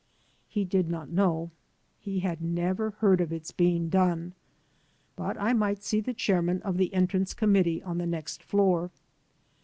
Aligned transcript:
He 0.47 0.65
did 0.65 0.89
not 0.89 1.11
know. 1.11 1.51
He 1.99 2.21
had 2.21 2.41
never 2.41 2.89
heard 2.89 3.21
of 3.21 3.31
its 3.31 3.51
being 3.51 3.87
done. 3.87 4.33
But 5.15 5.39
I 5.39 5.53
might 5.53 5.83
see 5.83 6.01
the 6.01 6.11
chairman 6.11 6.59
of 6.63 6.77
the 6.77 6.91
Entrance 6.91 7.35
Committee 7.35 7.83
on 7.83 7.99
the 7.99 8.07
next 8.07 8.41
floor. 8.41 8.89